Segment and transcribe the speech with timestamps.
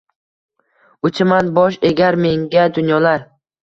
[1.09, 3.29] Uchaman— bosh egar menga dunyolar